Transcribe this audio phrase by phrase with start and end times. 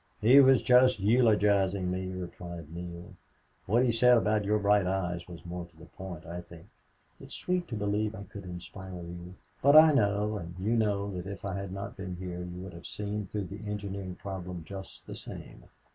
[0.19, 3.13] "He was just eulogizing me," replied Neale.
[3.67, 6.65] "What he said about your bright eyes was more to the point, I think."
[7.19, 9.35] "It's sweet to believe I could inspire you.
[9.61, 12.73] But I know and you know that if I had not been here you would
[12.73, 15.65] have seen through the engineering problem just the same...